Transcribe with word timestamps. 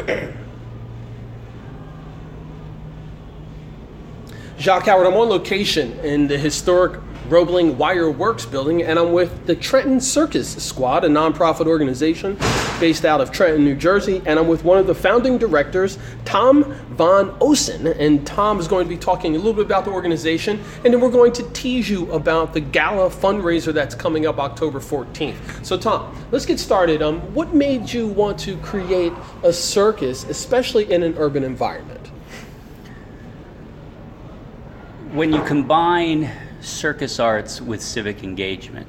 Jacque 4.58 4.86
Howard, 4.86 5.06
I'm 5.06 5.14
on 5.14 5.28
location 5.28 5.92
in 6.00 6.26
the 6.26 6.38
historic 6.38 7.00
Roebling 7.30 7.78
Wire 7.78 8.10
Works 8.10 8.44
building, 8.44 8.82
and 8.82 8.98
I'm 8.98 9.12
with 9.12 9.46
the 9.46 9.54
Trenton 9.54 10.00
Circus 10.00 10.60
Squad, 10.62 11.04
a 11.04 11.08
nonprofit 11.08 11.68
organization 11.68 12.36
based 12.80 13.04
out 13.04 13.20
of 13.20 13.30
Trenton, 13.30 13.64
New 13.64 13.76
Jersey. 13.76 14.20
And 14.26 14.36
I'm 14.36 14.48
with 14.48 14.64
one 14.64 14.78
of 14.78 14.88
the 14.88 14.94
founding 14.96 15.38
directors, 15.38 15.96
Tom 16.24 16.64
Von 16.90 17.30
Oehsen. 17.38 17.96
And 18.00 18.26
Tom 18.26 18.58
is 18.58 18.66
going 18.66 18.84
to 18.84 18.88
be 18.88 18.96
talking 18.96 19.36
a 19.36 19.38
little 19.38 19.54
bit 19.54 19.64
about 19.64 19.84
the 19.84 19.92
organization, 19.92 20.60
and 20.84 20.92
then 20.92 21.00
we're 21.00 21.08
going 21.08 21.32
to 21.34 21.48
tease 21.52 21.88
you 21.88 22.10
about 22.10 22.52
the 22.52 22.60
gala 22.60 23.08
fundraiser 23.08 23.72
that's 23.72 23.94
coming 23.94 24.26
up 24.26 24.38
October 24.40 24.80
14th. 24.80 25.64
So, 25.64 25.78
Tom, 25.78 26.12
let's 26.32 26.46
get 26.46 26.58
started. 26.58 27.00
Um, 27.00 27.20
what 27.32 27.54
made 27.54 27.92
you 27.92 28.08
want 28.08 28.40
to 28.40 28.56
create 28.58 29.12
a 29.44 29.52
circus, 29.52 30.24
especially 30.24 30.90
in 30.92 31.04
an 31.04 31.14
urban 31.16 31.44
environment? 31.44 32.10
when 35.12 35.32
you 35.32 35.42
combine 35.42 36.30
circus 36.60 37.18
arts 37.18 37.60
with 37.60 37.82
civic 37.82 38.22
engagement, 38.22 38.88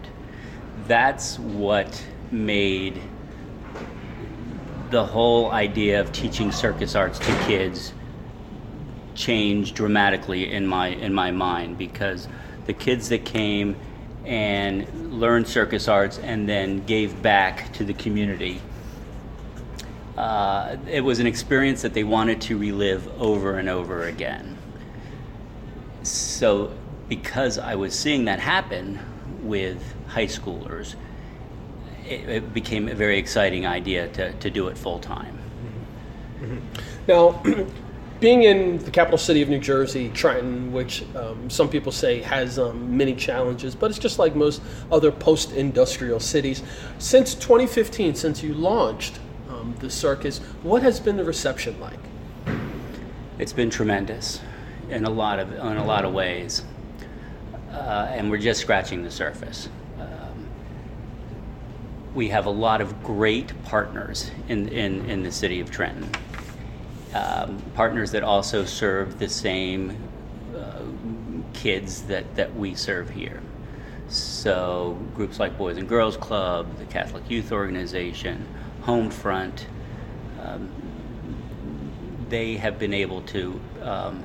that's 0.88 1.40
what 1.40 2.04
made 2.32 3.02
the 4.90 5.06
whole 5.06 5.52
idea 5.52 6.00
of 6.00 6.12
teaching 6.12 6.52
circus 6.52 6.96
arts 6.96 7.20
to 7.20 7.38
kids 7.46 7.94
change 9.16 9.74
dramatically 9.74 10.52
in 10.52 10.66
my 10.66 10.88
in 10.88 11.14
my 11.14 11.32
mind 11.32 11.78
because 11.78 12.28
the 12.66 12.74
kids 12.74 13.10
that 13.10 13.26
came 13.26 13.76
and 14.26 15.14
learned 15.14 15.48
circus 15.48 15.88
arts 15.88 16.20
and 16.20 16.48
then 16.48 16.86
gave 16.86 17.22
back 17.22 17.72
to 17.74 17.84
the 17.84 17.94
community 17.94 18.62
uh, 20.18 20.78
it 20.88 21.02
was 21.02 21.20
an 21.20 21.28
experience 21.28 21.82
that 21.82 21.94
they 21.94 22.04
wanted 22.04 22.42
to 22.42 22.58
relive 22.58 23.08
over 23.20 23.58
and 23.58 23.70
over 23.70 24.04
again. 24.04 24.58
So 26.04 26.74
because 27.12 27.58
I 27.58 27.76
was 27.76 27.94
seeing 27.94 28.24
that 28.24 28.40
happen 28.40 28.98
with 29.44 29.84
high 30.08 30.28
schoolers, 30.28 30.96
it, 32.08 32.30
it 32.30 32.54
became 32.54 32.88
a 32.88 32.96
very 32.96 33.18
exciting 33.18 33.66
idea 33.66 34.08
to, 34.14 34.32
to 34.32 34.50
do 34.50 34.70
it 34.70 34.78
full 34.78 34.98
time. 34.98 35.38
Mm-hmm. 36.40 36.60
Now, 37.10 37.44
being 38.22 38.44
in 38.44 38.78
the 38.78 38.92
capital 38.92 39.18
city 39.18 39.42
of 39.42 39.50
New 39.50 39.60
Jersey, 39.60 40.08
Trenton, 40.14 40.72
which 40.72 41.04
um, 41.18 41.50
some 41.50 41.68
people 41.68 41.92
say 41.92 42.22
has 42.22 42.58
um, 42.58 42.96
many 42.96 43.14
challenges, 43.14 43.76
but 43.76 43.90
it's 43.90 44.00
just 44.00 44.18
like 44.18 44.34
most 44.34 44.62
other 44.90 45.12
post 45.12 45.52
industrial 45.52 46.22
cities. 46.22 46.64
Since 46.98 47.36
2015, 47.36 48.16
since 48.16 48.42
you 48.42 48.54
launched 48.54 49.20
um, 49.50 49.76
the 49.80 49.90
circus, 49.90 50.38
what 50.64 50.82
has 50.82 51.02
been 51.02 51.18
the 51.18 51.26
reception 51.26 51.78
like? 51.82 52.00
It's 53.38 53.52
been 53.52 53.70
tremendous 53.70 54.40
in 54.90 55.04
a 55.04 55.10
lot 55.10 55.40
of 55.40 55.52
in 55.52 55.78
a 55.78 55.86
lot 55.86 56.06
of 56.06 56.14
ways, 56.14 56.64
uh, 57.72 58.08
and 58.12 58.30
we're 58.30 58.38
just 58.38 58.62
scratching 58.62 59.04
the 59.04 59.12
surface. 59.12 59.70
Um, 60.00 60.48
we 62.14 62.30
have 62.30 62.46
a 62.46 62.52
lot 62.52 62.82
of 62.82 63.04
great 63.04 63.52
partners 63.64 64.32
in 64.48 64.68
in, 64.70 65.10
in 65.10 65.24
the 65.24 65.32
city 65.32 65.60
of 65.60 65.72
Trenton. 65.72 66.10
Um, 67.14 67.62
partners 67.76 68.12
that 68.12 68.24
also 68.24 68.64
serve 68.64 69.20
the 69.20 69.28
same 69.28 69.98
uh, 70.56 70.82
kids 71.54 72.04
that, 72.04 72.36
that 72.36 72.56
we 72.56 72.74
serve 72.74 73.10
here. 73.10 73.42
So 74.08 74.98
groups 75.14 75.40
like 75.40 75.58
Boys 75.58 75.78
and 75.78 75.90
Girls 75.90 76.16
Club, 76.16 76.78
the 76.78 76.86
Catholic 76.86 77.30
Youth 77.30 77.52
Organization, 77.52 78.46
Homefront, 78.84 79.66
um, 80.42 80.70
they 82.30 82.56
have 82.56 82.80
been 82.80 82.94
able 82.94 83.22
to 83.24 83.60
um, 83.82 84.24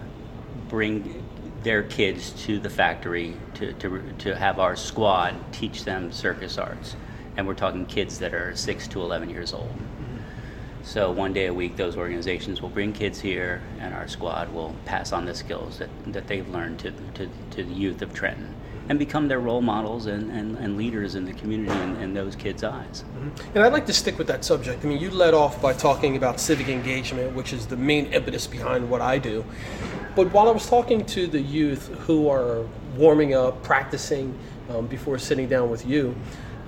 bring 0.69 1.25
their 1.67 1.83
kids 1.83 2.31
to 2.31 2.61
the 2.61 2.71
factory 2.71 3.35
to, 3.53 3.73
to, 3.73 4.01
to 4.19 4.37
have 4.37 4.61
our 4.61 4.77
squad 4.77 5.35
teach 5.53 5.85
them 5.85 6.13
circus 6.13 6.59
arts. 6.59 6.95
And 7.37 7.45
we're 7.45 7.55
talking 7.55 7.85
kids 7.87 8.21
that 8.21 8.33
are 8.35 8.55
6 8.55 8.87
to 8.87 9.03
11 9.03 9.29
years 9.31 9.53
old. 9.53 9.75
So 10.85 11.11
one 11.11 11.33
day 11.33 11.47
a 11.47 11.53
week, 11.53 11.75
those 11.75 11.97
organizations 11.97 12.63
will 12.63 12.69
bring 12.69 12.93
kids 12.93 13.21
here, 13.21 13.61
and 13.81 13.93
our 13.93 14.07
squad 14.07 14.55
will 14.55 14.77
pass 14.85 15.11
on 15.11 15.25
the 15.25 15.35
skills 15.35 15.81
that, 15.81 15.91
that 16.13 16.29
they've 16.29 16.49
learned 16.49 16.79
to, 16.79 16.93
to, 17.15 17.29
to 17.51 17.65
the 17.65 17.75
youth 17.75 18.01
of 18.01 18.15
Trenton 18.15 18.55
and 18.89 18.97
become 18.97 19.27
their 19.27 19.41
role 19.41 19.61
models 19.61 20.07
and, 20.07 20.31
and, 20.31 20.57
and 20.59 20.77
leaders 20.77 21.17
in 21.17 21.25
the 21.25 21.33
community 21.33 21.77
in, 21.81 21.97
in 21.97 22.15
those 22.15 22.37
kids' 22.37 22.63
eyes. 22.63 23.03
Mm-hmm. 23.03 23.57
And 23.57 23.65
I'd 23.65 23.73
like 23.73 23.87
to 23.87 23.93
stick 23.93 24.19
with 24.19 24.29
that 24.29 24.45
subject. 24.45 24.85
I 24.85 24.89
mean, 24.89 25.01
you 25.01 25.11
led 25.11 25.35
off 25.35 25.61
by 25.61 25.73
talking 25.73 26.17
about 26.17 26.39
civic 26.39 26.69
engagement, 26.69 27.35
which 27.35 27.53
is 27.53 27.67
the 27.67 27.77
main 27.77 28.07
impetus 28.07 28.47
behind 28.47 28.89
what 28.89 29.01
I 29.01 29.19
do. 29.19 29.45
But 30.17 30.33
while 30.33 30.49
I 30.49 30.53
was 30.53 30.67
talking 30.67 31.05
to 31.05 31.27
the 31.27 31.43
youth 31.43 31.89
who 32.07 32.31
are 32.31 32.65
warming 32.97 33.35
up, 33.35 33.63
practicing 33.63 34.37
um, 34.71 34.87
before 34.87 35.19
sitting 35.19 35.47
down 35.47 35.69
with 35.69 35.85
you, 35.85 36.17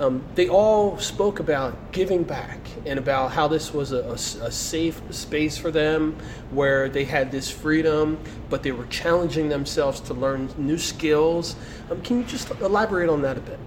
um, 0.01 0.23
they 0.35 0.51
all 0.51 0.99
spoke 0.99 1.41
about 1.41 1.91
giving 1.91 2.25
back 2.25 2.61
and 2.85 2.99
about 2.99 3.33
how 3.33 3.49
this 3.49 3.73
was 3.73 3.93
a, 3.93 4.01
a, 4.01 4.13
a, 4.13 4.53
safe 4.53 5.01
space 5.11 5.57
for 5.57 5.71
them 5.71 6.17
where 6.51 6.91
they 6.91 7.05
had 7.05 7.33
this 7.33 7.51
freedom, 7.51 8.19
but 8.51 8.63
they 8.63 8.71
were 8.71 8.87
challenging 8.87 9.49
themselves 9.49 9.99
to 10.01 10.15
learn 10.15 10.51
new 10.59 10.79
skills. 10.79 11.57
Um, 11.91 12.03
can 12.03 12.19
you 12.19 12.25
just 12.25 12.51
elaborate 12.61 13.09
on 13.09 13.23
that 13.23 13.39
a 13.39 13.41
bit? 13.41 13.59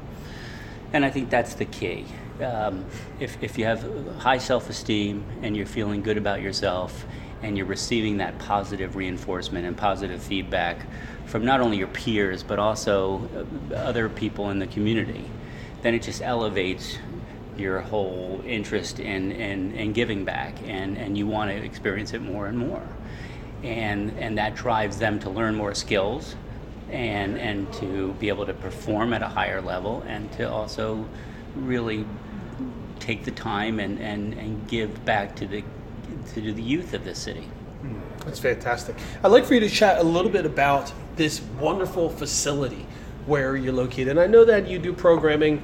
And 0.94 1.04
I 1.04 1.10
think 1.10 1.32
that's 1.32 1.56
the 1.56 1.66
key. 1.66 2.06
Um, 2.40 2.86
if, 3.20 3.42
if 3.42 3.58
you 3.58 3.66
have 3.66 3.84
high 4.20 4.38
self 4.38 4.70
esteem 4.70 5.26
and 5.42 5.58
you're 5.58 5.66
feeling 5.66 6.04
good 6.04 6.18
about 6.18 6.42
yourself 6.42 7.04
and 7.42 7.58
you're 7.58 7.66
receiving 7.66 8.18
that 8.18 8.38
positive 8.40 8.96
reinforcement 8.96 9.66
and 9.66 9.76
positive 9.76 10.22
feedback 10.22 10.86
from 11.26 11.46
not 11.46 11.62
only 11.62 11.78
your 11.78 11.88
peers 11.88 12.44
but 12.44 12.60
also 12.60 13.30
uh, 13.72 13.76
other 13.76 14.10
people 14.10 14.50
in 14.50 14.60
the 14.60 14.68
community 14.68 15.26
then 15.82 15.94
it 15.94 16.02
just 16.02 16.22
elevates 16.22 16.98
your 17.58 17.82
whole 17.82 18.42
interest 18.46 19.00
in, 19.00 19.32
in, 19.32 19.74
in 19.74 19.94
giving 19.94 20.26
back 20.26 20.56
and, 20.66 20.98
and 20.98 21.18
you 21.18 21.28
want 21.28 21.52
to 21.52 21.58
experience 21.58 22.14
it 22.14 22.22
more 22.22 22.48
and 22.48 22.58
more. 22.58 22.84
And, 23.64 24.18
and 24.18 24.38
that 24.38 24.56
drives 24.56 24.98
them 24.98 25.20
to 25.20 25.30
learn 25.30 25.56
more 25.56 25.76
skills 25.76 26.36
and, 26.90 27.38
and 27.38 27.72
to 27.74 28.14
be 28.14 28.30
able 28.30 28.46
to 28.46 28.54
perform 28.54 29.14
at 29.14 29.22
a 29.22 29.28
higher 29.28 29.62
level 29.62 30.04
and 30.08 30.32
to 30.34 30.50
also 30.50 31.08
really 31.56 32.06
take 33.00 33.24
the 33.24 33.32
time 33.32 33.80
and, 33.80 34.00
and, 34.00 34.34
and 34.34 34.68
give 34.68 35.04
back 35.06 35.36
to 35.38 35.46
the, 35.46 35.64
to 36.34 36.54
the 36.54 36.62
youth 36.62 36.94
of 36.94 37.04
this 37.04 37.20
city. 37.20 37.42
Hmm, 37.82 38.00
that's 38.26 38.40
fantastic. 38.40 38.96
I'd 39.24 39.30
like 39.30 39.46
for 39.46 39.54
you 39.54 39.60
to 39.62 39.70
chat 39.70 40.00
a 40.00 40.04
little 40.04 40.32
bit 40.32 40.46
about 40.46 40.92
this 41.16 41.42
wonderful 41.60 42.10
facility 42.10 42.86
where 43.26 43.56
you're 43.56 43.74
located. 43.74 44.10
And 44.10 44.20
I 44.20 44.28
know 44.28 44.46
that 44.46 44.68
you 44.68 44.80
do 44.80 44.94
programming 44.94 45.62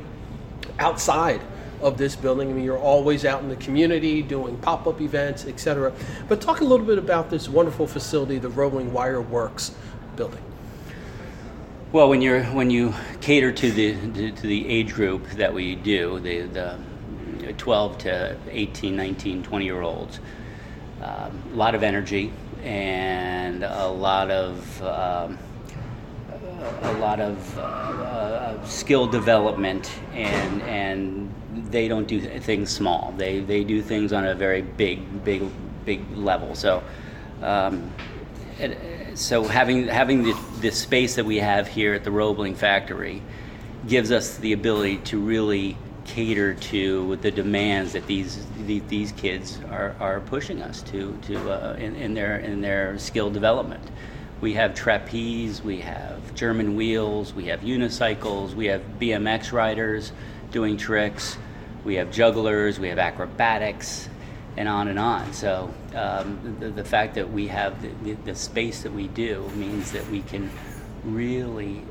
outside 0.80 1.42
of 1.82 1.98
this 1.98 2.16
building. 2.16 2.50
I 2.50 2.54
mean, 2.54 2.64
you're 2.64 2.78
always 2.78 3.26
out 3.26 3.42
in 3.42 3.50
the 3.50 3.56
community 3.58 4.22
doing 4.22 4.58
pop-up 4.58 5.02
events, 5.02 5.46
etc. 5.46 5.94
But 6.28 6.42
talk 6.42 6.62
a 6.62 6.64
little 6.64 6.86
bit 6.86 6.98
about 6.98 7.30
this 7.30 7.48
wonderful 7.48 7.88
facility, 7.88 8.38
the 8.40 8.50
Roebling 8.50 8.94
Wire 8.94 9.22
Works 9.22 9.76
building. 10.16 10.42
Well, 11.92 12.10
when 12.10 12.22
you're 12.22 12.44
when 12.46 12.70
you 12.70 12.94
cater 13.22 13.52
to 13.52 13.72
the 13.72 13.94
to 14.32 14.42
the 14.42 14.68
age 14.68 14.94
group 14.94 15.26
that 15.32 15.54
we 15.54 15.76
do, 15.76 16.20
the 16.20 16.42
the 16.42 16.78
12 17.54 17.98
to 18.00 18.38
18, 18.50 18.96
19, 18.96 19.44
20 19.44 19.66
year 19.66 19.82
olds, 19.82 20.20
a 21.02 21.32
lot 21.54 21.76
of 21.76 21.84
energy 21.84 22.32
and 22.64 23.64
a 23.64 23.88
lot 23.88 24.32
of 24.32 24.84
um, 24.84 25.38
a 26.82 26.94
lot 26.94 27.20
of 27.20 27.58
uh, 27.58 27.62
uh, 27.62 28.66
skill 28.66 29.08
development, 29.08 29.92
and 30.14 30.62
and 30.64 31.34
they 31.72 31.88
don't 31.88 32.08
do 32.08 32.20
things 32.20 32.70
small. 32.70 33.14
They 33.18 33.40
they 33.40 33.64
do 33.64 33.82
things 33.82 34.14
on 34.14 34.26
a 34.26 34.36
very 34.36 34.62
big 34.62 35.24
big 35.24 35.44
big 35.86 36.18
level. 36.18 36.56
So. 36.56 36.84
Um, 37.42 37.92
it, 38.60 39.18
so 39.18 39.44
having 39.44 39.88
having 39.88 40.24
the, 40.24 40.36
the 40.62 40.72
space 40.72 41.16
that 41.16 41.26
we 41.26 41.38
have 41.38 41.68
here 41.68 41.94
at 41.94 42.04
the 42.04 42.12
Roebling 42.12 42.56
factory 42.56 43.22
gives 43.88 44.12
us 44.12 44.38
the 44.38 44.54
ability 44.54 44.98
to 44.98 45.20
really 45.20 45.78
cater 46.08 46.56
to 46.56 47.16
the 47.18 47.30
demands 47.30 47.94
that 47.94 48.08
these 48.08 48.46
these 48.66 49.12
kids 49.12 49.60
are, 49.70 49.96
are 50.00 50.22
pushing 50.22 50.62
us 50.62 50.82
to 50.84 51.18
to 51.24 51.52
uh, 51.52 51.76
in, 51.76 51.96
in 51.96 52.14
their 52.14 52.38
in 52.38 52.62
their 52.62 52.98
skill 52.98 53.30
development. 53.30 53.84
We 54.40 54.54
have 54.54 54.76
trapeze, 54.76 55.64
we 55.64 55.80
have 55.82 56.36
German 56.36 56.76
wheels, 56.76 57.34
we 57.34 57.46
have 57.46 57.62
unicycles, 57.62 58.54
we 58.54 58.68
have 58.68 58.82
BMX 59.00 59.52
riders 59.52 60.12
doing 60.52 60.78
tricks, 60.78 61.38
we 61.84 61.96
have 61.96 62.12
jugglers, 62.12 62.80
we 62.80 62.90
have 62.90 63.00
acrobatics, 63.00 64.08
and 64.56 64.68
on 64.68 64.90
and 64.90 65.00
on. 65.00 65.34
So 65.34 65.74
um, 65.96 66.58
the, 66.60 66.70
the, 66.70 66.84
fact 66.84 67.16
that 67.16 67.32
we 67.32 67.48
have 67.48 67.82
the, 67.82 67.90
the, 68.04 68.14
the 68.26 68.36
space 68.36 68.84
that 68.84 68.94
we 68.94 69.08
do 69.08 69.50
means 69.56 69.92
that 69.92 70.08
we 70.10 70.22
can 70.22 70.52
really 71.04 71.82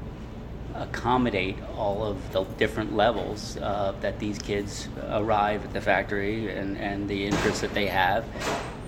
accommodate 0.82 1.56
all 1.76 2.04
of 2.04 2.32
the 2.32 2.44
different 2.58 2.94
levels 2.94 3.56
uh, 3.58 3.94
that 4.00 4.18
these 4.18 4.38
kids 4.38 4.88
arrive 5.10 5.64
at 5.64 5.72
the 5.72 5.80
factory 5.80 6.50
and, 6.50 6.76
and 6.78 7.08
the 7.08 7.26
interests 7.26 7.60
that 7.60 7.72
they 7.74 7.86
have 7.86 8.24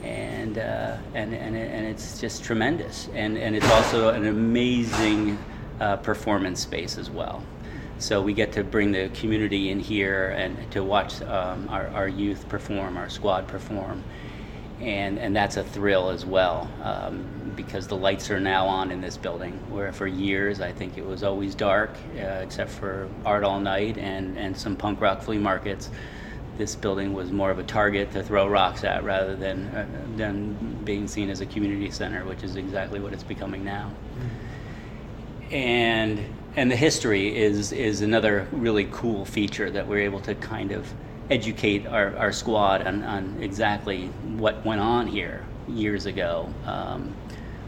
and 0.02 0.58
uh, 0.58 0.96
and 1.14 1.34
and, 1.34 1.56
and 1.56 1.86
it's 1.86 2.20
just 2.20 2.44
tremendous. 2.44 3.08
And 3.14 3.36
and 3.36 3.56
it's 3.56 3.70
also 3.70 4.10
an 4.10 4.26
amazing 4.26 5.38
uh, 5.80 5.96
performance 5.96 6.60
space 6.60 6.98
as 6.98 7.10
well. 7.10 7.42
So 7.98 8.22
we 8.22 8.32
get 8.32 8.52
to 8.52 8.62
bring 8.62 8.92
the 8.92 9.08
community 9.08 9.70
in 9.70 9.80
here 9.80 10.28
and 10.28 10.70
to 10.70 10.84
watch 10.84 11.20
um, 11.22 11.68
our, 11.68 11.88
our 11.88 12.06
youth 12.06 12.48
perform, 12.48 12.96
our 12.96 13.08
squad 13.08 13.48
perform, 13.48 14.04
and 14.80 15.18
and 15.18 15.34
that's 15.34 15.56
a 15.56 15.64
thrill 15.64 16.10
as 16.10 16.24
well 16.24 16.70
um, 16.82 17.52
because 17.56 17.88
the 17.88 17.96
lights 17.96 18.30
are 18.30 18.40
now 18.40 18.66
on 18.66 18.90
in 18.90 19.00
this 19.00 19.16
building. 19.16 19.52
Where 19.70 19.92
for 19.92 20.06
years 20.06 20.60
I 20.60 20.72
think 20.72 20.96
it 20.96 21.04
was 21.06 21.22
always 21.22 21.54
dark, 21.54 21.90
uh, 22.16 22.42
except 22.42 22.70
for 22.70 23.08
art 23.24 23.44
all 23.44 23.60
night 23.60 23.98
and 23.98 24.38
and 24.38 24.56
some 24.56 24.76
punk 24.76 25.00
rock 25.00 25.22
flea 25.22 25.38
markets 25.38 25.90
this 26.58 26.74
building 26.74 27.14
was 27.14 27.30
more 27.30 27.50
of 27.50 27.58
a 27.58 27.62
target 27.62 28.10
to 28.12 28.22
throw 28.22 28.46
rocks 28.48 28.84
at 28.84 29.04
rather 29.04 29.36
than 29.36 29.66
uh, 29.68 29.86
than 30.16 30.54
being 30.84 31.06
seen 31.06 31.30
as 31.30 31.40
a 31.40 31.46
community 31.46 31.90
center, 31.90 32.24
which 32.24 32.42
is 32.42 32.56
exactly 32.56 33.00
what 33.00 33.12
it's 33.12 33.22
becoming 33.22 33.64
now. 33.64 33.90
And 35.50 36.34
and 36.56 36.70
the 36.70 36.76
history 36.76 37.34
is 37.34 37.72
is 37.72 38.02
another 38.02 38.48
really 38.50 38.88
cool 38.90 39.24
feature 39.24 39.70
that 39.70 39.86
we're 39.86 40.00
able 40.00 40.20
to 40.20 40.34
kind 40.34 40.72
of 40.72 40.92
educate 41.30 41.86
our, 41.86 42.16
our 42.16 42.32
squad 42.32 42.86
on, 42.86 43.02
on 43.02 43.42
exactly 43.42 44.06
what 44.36 44.64
went 44.64 44.80
on 44.80 45.06
here 45.06 45.44
years 45.68 46.06
ago 46.06 46.52
um, 46.64 47.14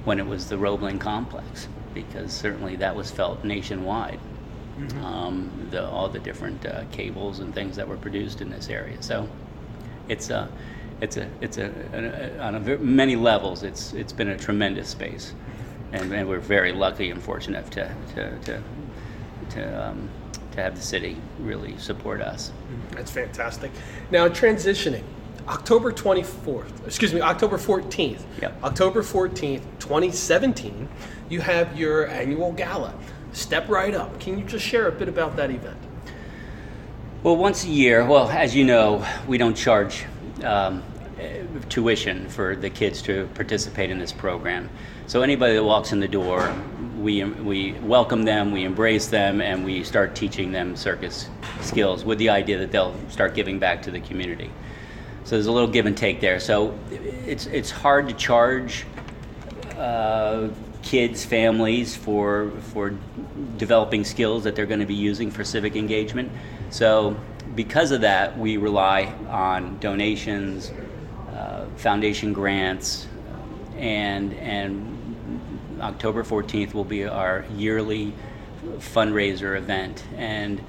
when 0.04 0.18
it 0.18 0.26
was 0.26 0.48
the 0.48 0.56
Roebling 0.56 0.98
complex, 0.98 1.68
because 1.92 2.32
certainly 2.32 2.76
that 2.76 2.94
was 2.94 3.10
felt 3.10 3.44
nationwide 3.44 4.18
mm-hmm. 4.80 5.04
um, 5.04 5.68
the, 5.70 5.86
all 5.86 6.08
the 6.08 6.18
different 6.18 6.64
uh, 6.66 6.84
cables 6.92 7.40
and 7.40 7.54
things 7.54 7.76
that 7.76 7.86
were 7.86 7.96
produced 7.96 8.40
in 8.40 8.50
this 8.50 8.68
area. 8.68 9.00
So 9.02 9.28
it's 10.08 10.30
a, 10.30 10.48
it's 11.00 11.16
a, 11.16 11.28
it's 11.40 11.58
a, 11.58 11.70
a 11.92 12.38
on 12.42 12.54
a, 12.56 12.60
many 12.78 13.16
levels. 13.16 13.62
It's 13.62 13.92
it's 13.94 14.12
been 14.12 14.28
a 14.28 14.36
tremendous 14.36 14.88
space, 14.88 15.32
and, 15.92 16.12
and 16.12 16.28
we're 16.28 16.40
very 16.40 16.72
lucky 16.72 17.10
and 17.10 17.22
fortunate 17.22 17.70
to 17.72 17.94
to 18.14 18.38
to 18.40 18.62
to, 19.50 19.88
um, 19.88 20.08
to 20.52 20.62
have 20.62 20.76
the 20.76 20.82
city 20.82 21.16
really 21.38 21.76
support 21.78 22.20
us. 22.20 22.50
Mm-hmm. 22.50 22.96
That's 22.96 23.10
fantastic. 23.10 23.70
Now 24.10 24.28
transitioning. 24.28 25.04
October 25.48 25.90
24th, 25.90 26.86
excuse 26.86 27.12
me, 27.12 27.20
October 27.20 27.56
14th. 27.56 28.22
Yep. 28.40 28.62
October 28.62 29.02
14th, 29.02 29.62
2017, 29.80 30.88
you 31.28 31.40
have 31.40 31.76
your 31.76 32.06
annual 32.06 32.52
gala. 32.52 32.94
Step 33.32 33.68
Right 33.68 33.94
Up. 33.94 34.20
Can 34.20 34.38
you 34.38 34.44
just 34.44 34.64
share 34.64 34.86
a 34.86 34.92
bit 34.92 35.08
about 35.08 35.36
that 35.36 35.50
event? 35.50 35.78
Well, 37.22 37.36
once 37.36 37.64
a 37.64 37.68
year, 37.68 38.04
well, 38.04 38.28
as 38.28 38.54
you 38.54 38.64
know, 38.64 39.04
we 39.26 39.38
don't 39.38 39.56
charge 39.56 40.04
um, 40.44 40.82
tuition 41.68 42.28
for 42.28 42.56
the 42.56 42.70
kids 42.70 43.02
to 43.02 43.28
participate 43.34 43.90
in 43.90 43.98
this 43.98 44.12
program. 44.12 44.68
So 45.06 45.22
anybody 45.22 45.54
that 45.54 45.64
walks 45.64 45.92
in 45.92 46.00
the 46.00 46.08
door, 46.08 46.54
we, 47.00 47.24
we 47.24 47.72
welcome 47.80 48.24
them, 48.24 48.52
we 48.52 48.64
embrace 48.64 49.06
them, 49.08 49.40
and 49.40 49.64
we 49.64 49.82
start 49.84 50.14
teaching 50.14 50.52
them 50.52 50.76
circus 50.76 51.28
skills 51.62 52.04
with 52.04 52.18
the 52.18 52.28
idea 52.28 52.58
that 52.58 52.70
they'll 52.70 52.94
start 53.08 53.34
giving 53.34 53.58
back 53.58 53.82
to 53.82 53.90
the 53.90 54.00
community. 54.00 54.50
So 55.24 55.36
there's 55.36 55.46
a 55.46 55.52
little 55.52 55.68
give 55.68 55.86
and 55.86 55.96
take 55.96 56.20
there. 56.20 56.40
So 56.40 56.78
it's, 56.90 57.46
it's 57.46 57.70
hard 57.70 58.08
to 58.08 58.14
charge 58.14 58.84
uh, 59.76 60.48
kids, 60.82 61.24
families 61.24 61.96
for 61.96 62.50
for 62.72 62.94
developing 63.56 64.04
skills 64.04 64.44
that 64.44 64.54
they're 64.54 64.66
going 64.66 64.80
to 64.80 64.86
be 64.86 64.94
using 64.94 65.30
for 65.30 65.44
civic 65.44 65.76
engagement. 65.76 66.30
So 66.70 67.16
because 67.54 67.90
of 67.90 68.02
that, 68.02 68.38
we 68.38 68.56
rely 68.56 69.06
on 69.28 69.78
donations, 69.78 70.72
uh, 71.32 71.66
foundation 71.76 72.32
grants, 72.32 73.06
and 73.76 74.34
and 74.34 74.99
October 75.80 76.22
14th 76.22 76.74
will 76.74 76.84
be 76.84 77.04
our 77.04 77.44
yearly 77.56 78.12
fundraiser 78.78 79.56
event. 79.56 80.04
And 80.16 80.62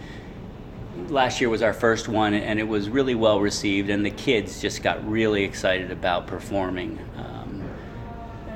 last 1.10 1.42
year 1.42 1.50
was 1.50 1.62
our 1.62 1.74
first 1.74 2.08
one 2.08 2.34
and 2.34 2.60
it 2.60 2.68
was 2.68 2.90
really 2.90 3.16
well 3.16 3.40
received 3.40 3.90
and 3.90 4.06
the 4.06 4.12
kids 4.12 4.62
just 4.62 4.84
got 4.84 5.10
really 5.10 5.44
excited 5.44 5.92
about 5.92 6.28
performing 6.28 7.00
um, 7.18 7.70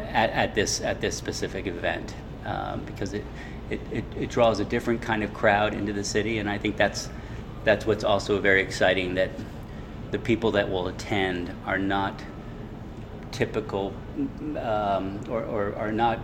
at, 0.09 0.29
at, 0.31 0.55
this 0.55 0.81
at 0.81 1.01
this 1.01 1.15
specific 1.15 1.65
event 1.65 2.13
um, 2.45 2.83
because 2.85 3.13
it, 3.13 3.23
it, 3.69 3.81
it, 3.91 4.05
it, 4.15 4.29
draws 4.29 4.59
a 4.59 4.65
different 4.65 5.01
kind 5.01 5.23
of 5.23 5.33
crowd 5.33 5.73
into 5.73 5.91
the 5.91 6.03
city, 6.03 6.37
and 6.37 6.49
I 6.49 6.57
think 6.57 6.77
that's 6.77 7.09
that's 7.63 7.85
what's 7.85 8.03
also 8.03 8.39
very 8.39 8.61
exciting 8.61 9.15
that 9.15 9.31
the 10.11 10.19
people 10.19 10.51
that 10.51 10.69
will 10.69 10.87
attend 10.87 11.51
are 11.65 11.79
not 11.79 12.21
typical 13.31 13.93
um, 14.57 15.19
or, 15.29 15.43
or 15.43 15.75
are 15.75 15.91
not 15.91 16.19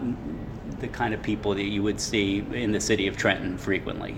the 0.80 0.88
kind 0.88 1.14
of 1.14 1.22
people 1.22 1.54
that 1.56 1.64
you 1.64 1.84
would 1.84 2.00
see 2.00 2.40
in 2.54 2.72
the 2.72 2.82
city 2.82 3.08
of 3.08 3.18
Trenton 3.18 3.58
frequently. 3.58 4.16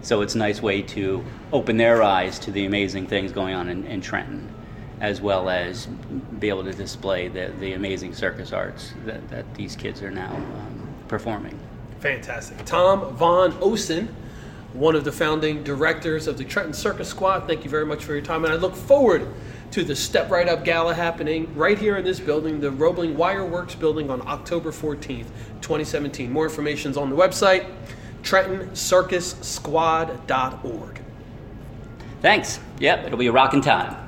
So 0.00 0.20
it's 0.22 0.34
a 0.34 0.38
nice 0.38 0.62
way 0.62 0.82
to 0.82 1.24
open 1.52 1.76
their 1.76 2.02
eyes 2.02 2.38
to 2.40 2.50
the 2.50 2.66
amazing 2.66 3.06
things 3.06 3.32
going 3.32 3.54
on 3.54 3.68
in, 3.68 3.84
in 3.86 4.00
Trenton 4.00 4.54
as 5.00 5.20
well 5.20 5.48
as 5.48 5.86
be 6.38 6.48
able 6.48 6.64
to 6.64 6.72
display 6.72 7.28
the, 7.28 7.52
the 7.60 7.74
amazing 7.74 8.14
circus 8.14 8.52
arts 8.52 8.94
that, 9.04 9.28
that 9.28 9.54
these 9.54 9.76
kids 9.76 10.02
are 10.02 10.10
now 10.10 10.34
um, 10.34 10.88
performing. 11.06 11.58
Fantastic. 12.00 12.64
Tom 12.64 13.14
Von 13.16 13.52
Oehsen, 13.54 14.08
one 14.72 14.94
of 14.94 15.04
the 15.04 15.12
founding 15.12 15.62
directors 15.62 16.26
of 16.26 16.38
the 16.38 16.44
Trenton 16.44 16.72
Circus 16.72 17.08
Squad, 17.08 17.46
thank 17.46 17.64
you 17.64 17.70
very 17.70 17.86
much 17.86 18.04
for 18.04 18.12
your 18.12 18.22
time. 18.22 18.44
And 18.44 18.52
I 18.52 18.56
look 18.56 18.74
forward 18.74 19.26
to 19.72 19.84
the 19.84 19.94
Step 19.94 20.30
Right 20.30 20.48
Up 20.48 20.64
Gala 20.64 20.94
happening 20.94 21.54
right 21.54 21.78
here 21.78 21.98
in 21.98 22.04
this 22.04 22.20
building, 22.20 22.60
the 22.60 22.70
Roebling 22.70 23.14
Wire 23.16 23.44
Works 23.44 23.74
building 23.74 24.10
on 24.10 24.26
October 24.26 24.72
14th, 24.72 25.26
2017. 25.60 26.32
More 26.32 26.44
information 26.44 26.90
is 26.90 26.96
on 26.96 27.10
the 27.10 27.16
website, 27.16 27.70
TrentonCircusSquad.org. 28.22 31.02
Thanks. 32.20 32.58
Yep, 32.80 33.06
it'll 33.06 33.18
be 33.18 33.28
a 33.28 33.32
rocking 33.32 33.60
time. 33.60 34.07